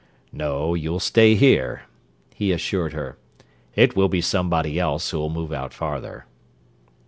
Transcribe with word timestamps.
"No, 0.31 0.73
you'll 0.73 0.99
stay 0.99 1.35
here," 1.35 1.83
he 2.33 2.51
assured 2.51 2.91
her. 2.93 3.19
"It 3.75 3.95
will 3.95 4.09
be 4.09 4.19
somebody 4.19 4.79
else 4.79 5.11
who'll 5.11 5.29
move 5.29 5.53
out 5.53 5.75
farther." 5.75 6.25